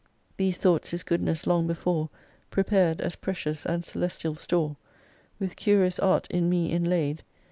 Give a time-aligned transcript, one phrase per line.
[0.31, 2.09] 7 These thoughts His goodness long before
[2.49, 4.75] Prepared as precious and celestial store:
[5.37, 7.21] With curious art in me inlaid.